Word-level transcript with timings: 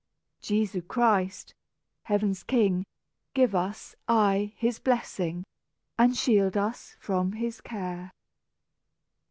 Jesu 0.41 0.81
Christ, 0.81 1.53
heaven's 2.05 2.41
king, 2.41 2.87
Give 3.35 3.53
us, 3.53 3.95
aye, 4.07 4.51
his 4.57 4.79
blessing, 4.79 5.43
And 5.95 6.17
shield 6.17 6.57
us 6.57 6.95
from 6.99 7.33
care!" 7.63 8.11